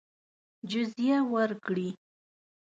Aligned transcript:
جزیه 0.71 1.17
ورکړي. 1.33 1.89